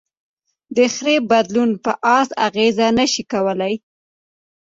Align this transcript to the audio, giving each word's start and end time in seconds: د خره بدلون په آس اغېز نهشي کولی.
د 0.75 0.77
خره 0.93 1.15
بدلون 1.31 1.69
په 1.83 1.91
آس 2.17 2.29
اغېز 2.47 2.75
نهشي 2.97 3.23
کولی. 3.31 3.73